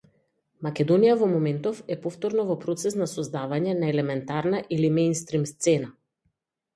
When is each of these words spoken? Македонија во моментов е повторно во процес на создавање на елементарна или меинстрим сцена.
Македонија 0.67 1.17
во 1.23 1.27
моментов 1.33 1.81
е 1.95 1.97
повторно 2.05 2.45
во 2.47 2.55
процес 2.63 2.97
на 3.01 3.07
создавање 3.11 3.75
на 3.81 3.91
елементарна 3.93 4.63
или 4.79 4.89
меинстрим 4.97 5.45
сцена. 5.51 5.91